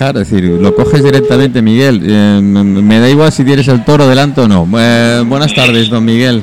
[0.00, 2.02] Es decir, lo coges directamente, Miguel.
[2.04, 4.68] Eh, me da igual si tienes el toro delante o no.
[4.76, 6.42] Eh, buenas tardes, don Miguel.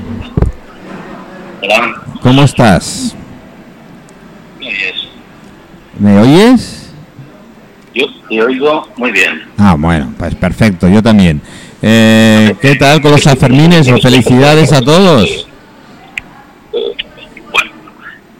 [1.62, 2.02] Hola.
[2.22, 3.14] ¿Cómo estás?
[4.58, 4.94] ¿Me oyes?
[6.00, 6.94] ¿Me oyes?
[7.94, 9.44] Yo te oigo muy bien.
[9.58, 11.42] Ah, bueno, pues perfecto, yo también.
[11.82, 13.92] Eh, ¿Qué tal con los Sanfermines?
[14.02, 15.46] Felicidades a todos.
[16.72, 17.72] Bueno,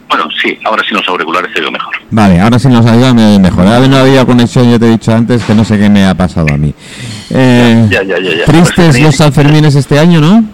[0.08, 1.94] bueno, sí, ahora sí los auriculares te oigo mejor.
[2.10, 3.66] Vale, ahora sí nos ayuda me mejor.
[3.66, 6.14] Ahora no había conexión, yo te he dicho antes que no sé qué me ha
[6.14, 6.74] pasado a mí.
[7.30, 8.44] Eh, Ya, ya, ya.
[8.44, 10.44] Tristes los Sanfermines este año, ¿no?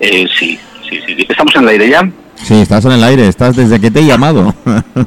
[0.00, 1.26] Eh, sí, sí, sí.
[1.28, 2.08] ¿Estamos en el aire ya?
[2.36, 4.54] Sí, estás en el aire, estás desde que te he llamado.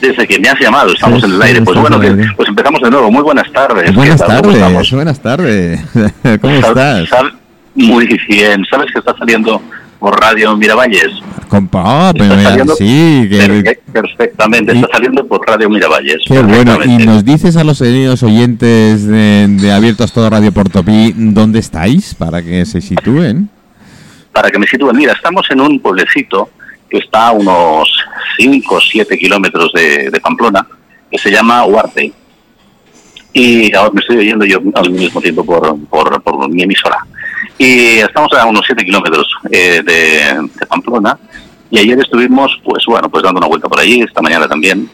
[0.00, 1.62] Desde que me has llamado, estamos Sí, en el aire.
[1.62, 3.10] Pues bueno, que, pues empezamos de nuevo.
[3.10, 3.92] Muy buenas tardes.
[3.92, 4.42] buenas ¿Qué tal?
[4.42, 5.80] ¿Cómo tardes, buenas tardes.
[6.40, 7.08] ¿Cómo estás?
[7.74, 8.64] Muy bien.
[8.70, 9.60] ¿Sabes que está saliendo
[9.98, 11.08] por radio Miravalles?
[11.48, 16.18] Compa, ah, pero Está saliendo sí, que, Perfe- Perfectamente, está saliendo por radio Miravalles.
[16.26, 16.78] qué bueno.
[16.84, 22.14] Y nos dices a los queridos oyentes de, de Abiertos Todo Radio Portopí dónde estáis
[22.14, 23.48] para que se sitúen.
[24.32, 26.50] para que me sitúen, mira, estamos en un pueblecito
[26.90, 27.88] que está a unos
[28.38, 30.66] 5 o 7 kilómetros de, de Pamplona,
[31.10, 32.12] que se llama Huarte.
[33.32, 36.98] Y ahora me estoy oyendo yo al mismo tiempo por, por, por mi emisora.
[37.58, 41.18] Y estamos a unos 7 kilómetros eh, de, de Pamplona.
[41.70, 44.88] Y ayer estuvimos, pues bueno, pues dando una vuelta por allí, esta mañana también.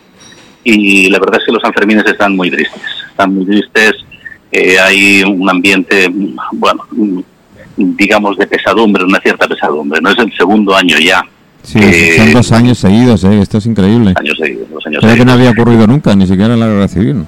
[0.64, 2.80] Y la verdad es que los Sanfermines están muy tristes.
[3.10, 3.92] Están muy tristes.
[4.50, 6.10] Eh, hay un ambiente,
[6.52, 6.84] bueno,
[7.76, 10.00] digamos, de pesadumbre, una cierta pesadumbre.
[10.00, 11.22] No es el segundo año ya,
[11.62, 13.40] Sí, Eh, son dos años seguidos, ¿eh?
[13.40, 14.12] esto es increíble.
[14.16, 15.26] años seguidos, dos años Creo que seguidos.
[15.26, 17.24] no había ocurrido nunca, ni siquiera en la guerra civil.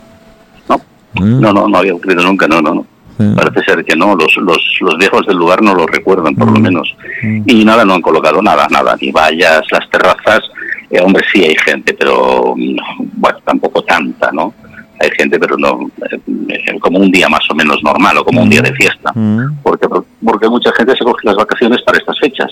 [0.68, 0.80] No, ¿Eh?
[1.20, 2.86] no, no, no había ocurrido nunca, no, no, no.
[3.18, 3.24] Sí.
[3.34, 6.58] Parece ser que no, los, los, los viejos del lugar no lo recuerdan, por lo
[6.58, 6.62] Mm.
[6.62, 6.94] menos.
[7.22, 7.42] Mm.
[7.46, 10.40] Y nada, no han colocado nada, nada, ni vallas, las terrazas.
[10.90, 12.76] Eh, hombre, sí hay gente, pero mm,
[13.14, 14.52] bueno, tampoco tanta, ¿no?
[15.00, 18.42] Hay gente, pero no, eh, eh, como un día más o menos normal o como
[18.42, 19.12] un día de fiesta.
[19.62, 19.86] Porque,
[20.24, 22.50] porque mucha gente se coge las vacaciones para estas fechas,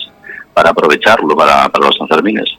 [0.53, 2.49] para aprovecharlo, para, para los Sanfermines.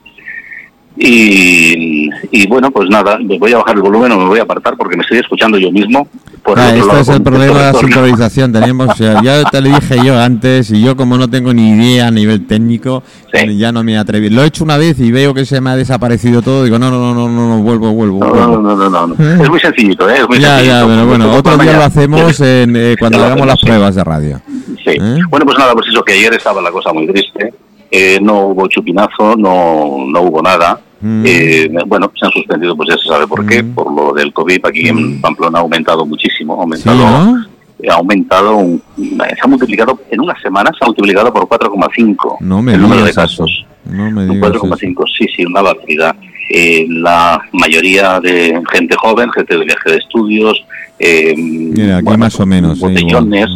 [0.99, 4.43] Y, y bueno, pues nada, me voy a bajar el volumen o me voy a
[4.43, 6.09] apartar porque me estoy escuchando yo mismo.
[6.43, 8.53] Por Ah, lado, es el problema de la sincronización.
[8.53, 12.07] Teníamos, ya, ya te lo dije yo antes, y yo como no tengo ni idea
[12.07, 13.03] a nivel técnico,
[13.35, 13.59] Sí.
[13.59, 14.31] ya no me atreví.
[14.31, 16.65] Lo he hecho una vez y veo que se me ha desaparecido todo.
[16.65, 18.21] Digo, no, no, no, no, no, no, vuelvo, vuelvo.
[18.21, 18.59] No, vuelvo.
[18.63, 19.15] no, no, no, no.
[19.25, 19.39] ¿Eh?
[19.43, 20.19] Es muy sencillito, ¿eh?
[20.23, 20.87] Es muy ya, ya, sencillito.
[20.89, 23.61] pero bueno, Como otro día ya- lo hacemos en, eh, cuando Ya hagamos las hacemos,
[23.61, 23.67] sí.
[23.67, 24.41] pruebas de radio.
[24.85, 24.91] Sí.
[25.01, 25.19] ¿Eh?
[25.29, 27.53] Bueno, pues nada, pues eso, que ayer estaba la cosa muy triste.
[27.91, 30.81] Eh, no hubo chupinazo, no, no hubo nada.
[31.01, 31.23] Mm.
[31.27, 33.75] Eh, bueno, se han suspendido, pues ya se sabe por qué, Mm.
[33.75, 34.65] por lo del COVID.
[34.65, 36.97] Aquí en Pamplona ha aumentado muchísimo, ha Sí, aumentado,
[37.27, 37.45] ¿no?
[37.91, 42.63] ha aumentado, un- se ha multiplicado, en una semana se ha multiplicado por 4,5 No
[42.63, 43.65] me el número de casos.
[43.85, 44.61] No me Un digas eso.
[44.67, 46.17] 4,5, sí, sí, una barbaridad.
[46.49, 50.65] Eh, la mayoría de gente joven, gente de viaje de estudios.
[50.99, 52.79] Eh, Mira, aquí bueno, más o menos.
[52.81, 53.49] Botellones,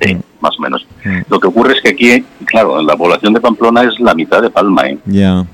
[0.00, 0.86] sí, Mm, más o menos.
[1.04, 1.18] mm.
[1.30, 4.50] Lo que ocurre es que aquí, claro, la población de Pamplona es la mitad de
[4.50, 4.98] Palma, ¿eh?
[5.06, 5.44] Ya.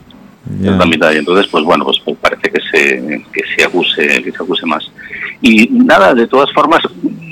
[0.63, 1.13] Es la mitad.
[1.13, 4.91] Y entonces, pues bueno, pues parece que se, que se acuse, que se acuse más.
[5.41, 6.81] Y nada, de todas formas,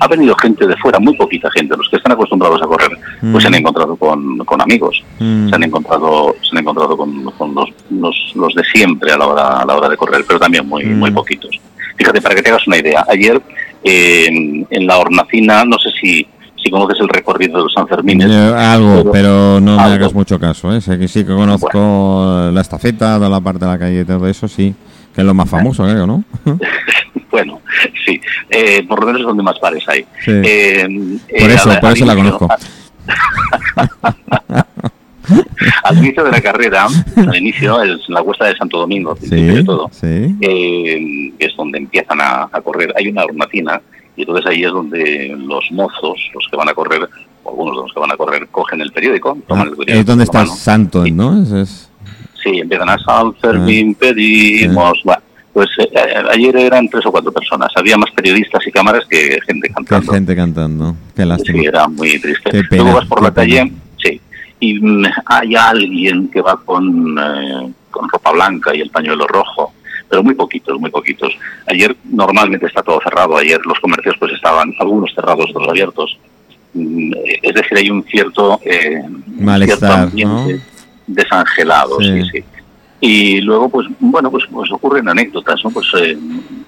[0.00, 1.76] ha venido gente de fuera, muy poquita gente.
[1.76, 2.90] Los que están acostumbrados a correr,
[3.32, 3.56] pues se han Mm.
[3.56, 5.02] encontrado con, con amigos.
[5.18, 5.48] Mm.
[5.48, 9.26] Se han encontrado, se han encontrado con, con los, los, los de siempre a la
[9.26, 10.98] hora, a la hora de correr, pero también muy, Mm.
[10.98, 11.58] muy poquitos.
[11.96, 13.40] Fíjate, para que te hagas una idea, ayer
[13.82, 16.26] eh, en, en la Hornacina, no sé si,
[16.66, 18.28] si conoces el recorrido de los Sanfermines.
[18.30, 19.94] Eh, algo, pero- pero no me algo.
[19.94, 20.74] hagas mucho caso.
[20.74, 20.80] ¿eh?
[20.80, 24.26] Sé que sí que conozco la estafeta, toda la parte de la calle y todo
[24.26, 24.74] eso, sí.
[25.14, 26.24] Que es lo más famoso, creo, ¿no?
[27.30, 27.60] Bueno,
[28.06, 28.18] sí,
[28.48, 30.02] eh, por lo menos es donde más pares hay.
[30.24, 30.30] Sí.
[30.32, 30.86] Eh,
[31.38, 32.48] Por eh, eso, al- por eso la conozco.
[35.82, 39.64] Al inicio de la carrera, al inicio, es la cuesta de Santo Domingo, de Sí,
[39.64, 40.36] todo, sí.
[40.40, 42.92] eh, es donde empiezan a, a correr.
[42.96, 43.80] Hay una hornacina
[44.16, 47.08] y entonces ahí es donde los mozos, los que van a correr,
[47.44, 50.00] o algunos de los que van a correr, cogen el periódico, toman Ah, el periódico.
[50.00, 50.60] es donde está la el mano.
[50.60, 51.10] santo, Sí.
[51.12, 51.62] ¿no?
[51.62, 51.90] Es-
[52.42, 55.00] Sí, empiezan a San Fermín, pedimos.
[55.04, 55.20] Bueno,
[55.52, 55.90] pues eh,
[56.32, 57.70] ayer eran tres o cuatro personas.
[57.74, 60.12] Había más periodistas y cámaras que gente cantando.
[60.12, 60.96] gente cantando.
[61.16, 61.58] Qué lástima.
[61.58, 62.50] Sí, era muy triste.
[62.50, 64.20] Pena, Luego vas por la calle, sí,
[64.60, 69.55] y mm, hay alguien que va con, eh, con ropa blanca y el pañuelo rojo,
[70.08, 71.32] pero muy poquitos, muy poquitos.
[71.66, 76.18] Ayer normalmente está todo cerrado, ayer los comercios pues estaban algunos cerrados, otros abiertos.
[76.74, 77.12] Mm,
[77.42, 79.94] Es decir, hay un cierto, eh, Malestar, cierto
[80.32, 80.60] ambiente ¿no?
[81.06, 82.22] desangelado, Sí.
[82.22, 82.44] sí, sí.
[82.98, 85.70] Y luego, pues, bueno, pues, pues ocurren anécdotas, ¿no?
[85.70, 86.16] Pues, eh,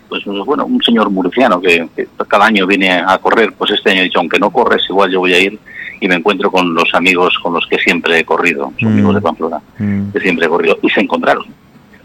[0.09, 4.01] pues, bueno, un señor murciano que, que cada año viene a correr, pues este año
[4.01, 5.59] ha dicho, aunque no corres, igual yo voy a ir
[6.01, 8.93] y me encuentro con los amigos con los que siempre he corrido, los Mm.
[8.95, 10.11] amigos de Pamplona, Mm.
[10.13, 11.45] que siempre he corrido, y se encontraron.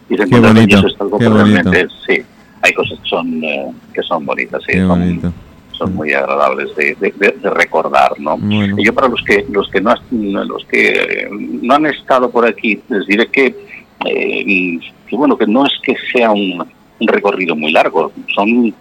[0.09, 1.45] Y se Qué bonito, eso es algo qué que bonito.
[1.71, 2.21] realmente, sí,
[2.61, 5.33] hay cosas que son, eh, que son bonitas, sí, Qué son, bonito.
[5.71, 8.37] son muy agradables de, de- recordar, ¿no?
[8.37, 8.75] Bueno.
[8.77, 11.27] Y yo para los que los que no has- los que
[11.61, 13.55] no han estado por aquí les diré que,
[14.05, 16.63] eh, que bueno que no es que sea un,
[16.99, 18.73] un recorrido muy largo, son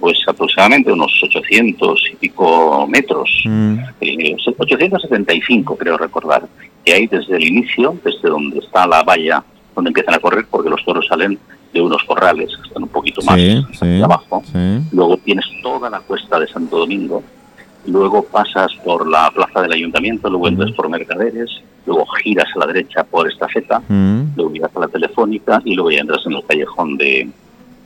[0.00, 6.48] pues aproximadamente unos 800 y pico metros, Mm, eh, 875 creo recordar,
[6.84, 9.44] que hay desde el inicio, desde donde está la valla
[9.74, 11.38] donde empiezan a correr, porque los toros salen
[11.72, 14.42] de unos corrales que están un poquito más Sí, abajo.
[14.52, 14.80] sí.
[14.92, 17.22] Luego tienes toda la cuesta de Santo Domingo,
[17.86, 21.48] luego pasas por la plaza del ayuntamiento, luego entras por Mercaderes,
[21.86, 24.32] luego giras a la derecha por Estafeta, Mm.
[24.36, 27.28] luego llegas a la Telefónica y luego ya entras en el callejón de...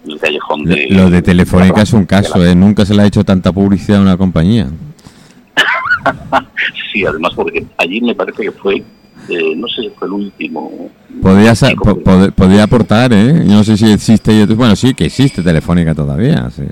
[0.06, 2.54] El callejón de Lo de Telefónica es un caso, la- ¿eh?
[2.54, 4.68] Nunca se le ha hecho tanta publicidad a una compañía.
[6.92, 8.82] Sí, además porque allí me parece que fue,
[9.28, 10.90] eh, no sé si fue el último...
[11.22, 13.42] Podía, sa- Sí, po- pode- podía aportar, ¿eh?
[13.46, 14.44] Yo no sé si existe.
[14.46, 16.50] Bueno, sí, que existe Telefónica todavía.
[16.56, 16.62] sí.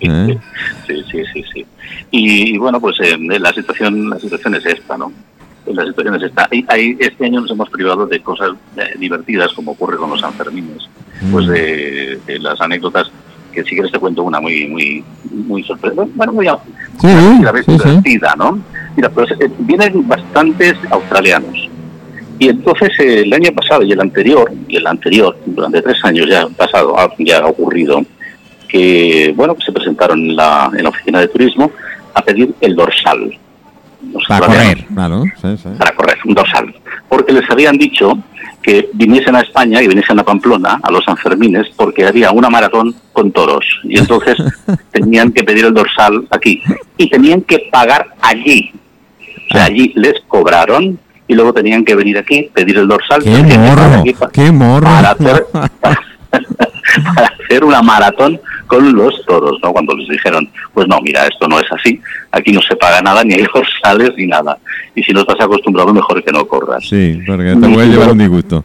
[0.00, 0.38] ¿Eh?
[0.86, 1.66] Sí, sí, sí, sí.
[2.10, 5.12] Y, y bueno, pues eh, la situación la situación es esta, ¿no?
[5.66, 6.48] La situación es esta.
[6.50, 10.20] Y hay- este año nos hemos privado de cosas eh, divertidas, como ocurre con los
[10.20, 10.88] Sanfermines.
[11.30, 11.50] Pues Mm.
[11.50, 13.10] de, de las anécdotas,
[13.52, 16.12] que si quieres te cuento una muy muy muy sorprendente.
[16.16, 16.46] Bueno, muy
[17.00, 17.84] Sí, a la vez sí, sí.
[17.88, 18.58] divertida, ¿no?
[18.96, 21.68] Mira, pues eh, vienen bastantes australianos.
[22.38, 26.26] Y entonces eh, el año pasado y el anterior, y el anterior, durante tres años
[26.28, 28.02] ya pasado, ha- ya ha ocurrido,
[28.68, 31.70] que bueno, se presentaron en la, en la oficina de turismo
[32.14, 33.38] a pedir el dorsal.
[34.26, 35.24] Para correr, claro.
[35.40, 35.68] Sí, sí.
[35.78, 36.74] Para correr, un dorsal.
[37.08, 38.18] Porque les habían dicho
[38.60, 42.94] que viniesen a España y viniesen a Pamplona, a los Sanfermines, porque había una maratón
[43.12, 43.64] con toros.
[43.84, 44.36] Y entonces
[44.90, 46.60] tenían que pedir el dorsal aquí.
[46.96, 48.72] Y tenían que pagar allí.
[49.52, 49.66] O sea, Ah.
[49.66, 53.22] allí les cobraron y luego tenían que venir aquí, pedir el dorsal.
[53.22, 53.82] ¡Qué morro!
[54.00, 54.84] aquí pa- ¡Qué morro!
[54.86, 59.72] para hacer, para hacer una maratón con los toros, ¿no?
[59.72, 62.00] Cuando les dijeron, pues no, mira, esto no es así,
[62.30, 64.56] aquí no se paga nada, ni hay dorsales ni nada.
[64.94, 66.84] Y si no estás acostumbrado, mejor que no corras.
[66.88, 68.64] Sí, porque te puede llevar un disgusto.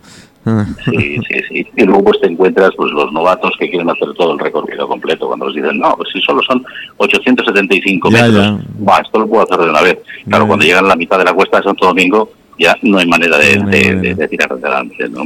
[0.86, 1.68] Sí, sí, sí.
[1.76, 5.28] Y luego pues te encuentras pues los novatos que quieren hacer todo el recorrido completo.
[5.28, 6.64] Cuando les dicen, no, pues si solo son
[6.98, 8.98] 875 Ya, metros, ya.
[8.98, 9.98] Esto lo puedo hacer de una vez.
[10.28, 10.48] Claro, Ya.
[10.48, 13.38] cuando llegan a la mitad de la cuesta de Santo Domingo, ya no hay manera
[13.38, 15.24] de, tirar adelante, ¿no?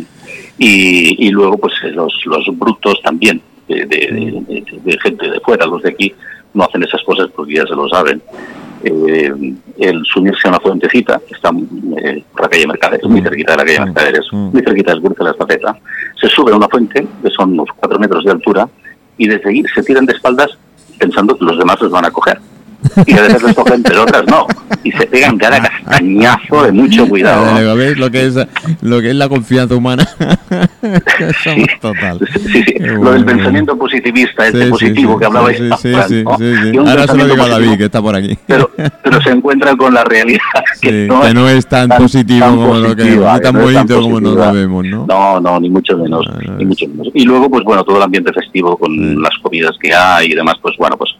[0.57, 6.13] Y, y luego pues los, los brutos también, de gente de fuera, los de aquí,
[6.53, 8.21] no hacen esas cosas porque ya se lo saben.
[8.83, 11.49] Eh, el subirse a una fuentecita, que está
[11.97, 13.83] eh, por la calle Mercaderes, muy cerquita de la calle Mm.
[13.85, 14.51] Mercaderes, Mm.
[14.51, 15.77] muy cerquita del cruce de la estafeta,
[16.19, 18.67] se sube a una fuente, que son unos cuatro metros de altura,
[19.17, 20.57] y desde ahí se tiran de espaldas
[20.97, 22.39] pensando que los demás los van a coger.
[23.05, 24.47] Y a veces los cogen, pero otras no.
[24.83, 27.57] Y se pegan cada castañazo de mucho cuidado.
[27.59, 28.35] Eh, ¿Ves lo que es,
[28.81, 30.07] lo que es la confianza humana?
[31.43, 32.19] Somos total.
[32.33, 33.11] Sí, sí, Qué lo bueno.
[33.13, 35.57] del pensamiento positivista, este Sí, sí, positivo sí, que hablabais.
[35.57, 36.37] sí, sí, sí, ¿no?
[36.37, 36.77] sí, sí.
[36.77, 38.37] Ahora se lo digo a David, que está por aquí.
[38.47, 38.71] Pero,
[39.03, 40.39] pero se encuentra con la realidad
[40.81, 43.59] que, Sí, no, que no es tan positivo como lo que- positiva, ni tan no
[43.69, 45.05] es bonito como nos lo vemos, ¿no?
[45.07, 47.07] No, no, ni mucho menos, No, no, ni es- mucho menos.
[47.13, 49.15] Y luego, pues bueno, todo el ambiente festivo con Sí.
[49.21, 51.11] las comidas que hay y demás, pues bueno, pues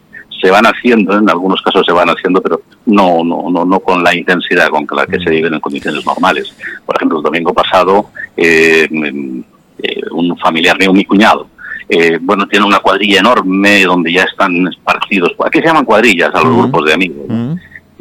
[0.42, 4.04] se van haciendo, en algunos casos se van haciendo, pero no, no, no, no con
[4.04, 5.34] la intensidad con la que se Mm.
[5.34, 6.56] viven en condiciones normales.
[6.86, 9.40] Por ejemplo, el domingo pasado, eh, mm,
[9.84, 11.48] eh, un familiar mío, mi cuñado,
[11.90, 16.40] eh, bueno, tiene una cuadrilla enorme donde ya están esparcidos, aquí se llaman cuadrillas a
[16.40, 16.62] los Ujú.
[16.64, 17.26] grupos de amigos.
[17.30, 17.54] Mm.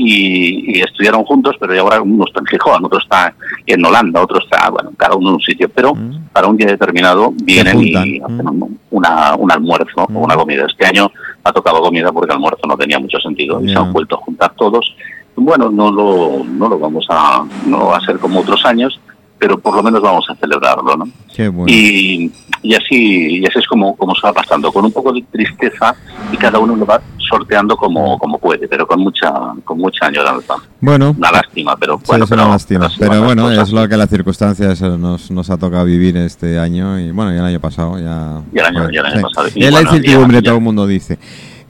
[0.02, 3.34] y, y estudiaron juntos, pero ya ahora uno está en Gijón, otro está
[3.66, 6.28] en Holanda, otro está, bueno, cada uno en un sitio, pero Mm.
[6.32, 8.62] para un día determinado vienen y hacen Mm.
[8.62, 10.16] un, una, un almuerzo Mm.
[10.16, 10.64] o una comida.
[10.66, 11.12] Este año
[11.44, 14.18] ha tocado comida porque el almuerzo no tenía mucho sentido y se han vuelto a
[14.18, 14.94] juntar todos.
[15.36, 19.00] Bueno, no lo, no lo vamos a, no va a ser como otros años,
[19.40, 21.08] pero por lo menos vamos a celebrarlo, ¿no?
[21.34, 21.72] Qué bueno.
[21.72, 22.30] Y,
[22.62, 25.96] y así y así es como, como se va pasando, con un poco de tristeza
[26.30, 29.32] y cada uno lo va sorteando como, como puede, pero con mucha
[29.64, 30.54] con mucha añoranza.
[30.80, 32.88] Bueno, Una lástima, pero sí, bueno, es una pero, lástima.
[32.98, 33.68] Pero bueno, cosas.
[33.68, 37.32] es lo que las circunstancias eh, nos, nos ha tocado vivir este año y bueno,
[37.34, 38.42] y el año pasado ya.
[38.52, 39.22] Y el año- fue, y el año sí.
[39.22, 39.48] pasado.
[39.54, 41.18] Y la bueno, incertidumbre, todo el mundo dice.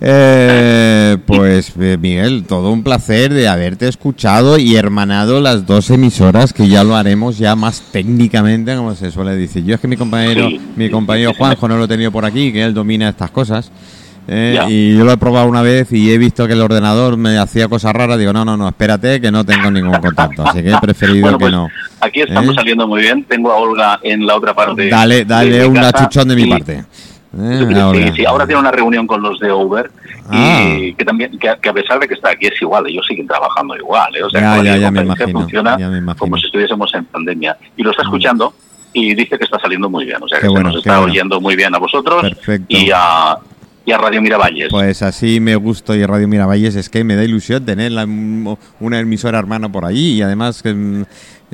[0.02, 6.54] Eh, pues eh, Miguel, todo un placer de haberte escuchado y hermanado las dos emisoras
[6.54, 9.62] que ya lo haremos ya más técnicamente, como se suele decir.
[9.64, 11.32] Yo es que mi compañero, Sí, mi compañero.
[11.36, 13.70] Juanjo no lo he tenido por aquí, que él domina estas cosas.
[14.28, 17.36] eh, y yo lo he probado una vez y he visto que el ordenador me
[17.36, 18.18] hacía cosas raras.
[18.18, 20.46] Digo, no, no, no, espérate que no tengo ningún contacto.
[20.46, 21.68] Así que he preferido Bueno, que pues, no.
[22.00, 22.56] Aquí estamos ¿Eh?
[22.56, 23.24] saliendo muy bien.
[23.24, 24.88] Tengo a Olga en la otra parte.
[24.88, 26.84] Dale, dale un achuchón de mi y- parte.
[27.38, 29.90] Eh, Sí, ahora tiene una reunión con los de Uber
[30.28, 30.64] Ah.
[30.68, 33.04] y que también que, a- que a pesar de que está aquí es igual, ellos
[33.06, 34.22] siguen trabajando igual, ¿eh?
[34.22, 37.56] o sea, Ya, ya, ya me videoconferencia imagino, funciona me como si estuviésemos en pandemia
[37.76, 38.06] y lo está Mm.
[38.06, 38.54] escuchando
[38.92, 40.18] y dice que está saliendo muy bien.
[40.22, 41.12] O sea Qué que bueno, se nos está bueno.
[41.12, 42.66] oyendo muy bien a vosotros Perfecto.
[42.68, 43.36] y a,
[43.86, 44.68] y a Radio Miravalles.
[44.70, 48.06] Pues así me gusto y Radio Miravalles es que me da ilusión tener la-
[48.80, 51.04] una emisora hermana por allí y además que mm,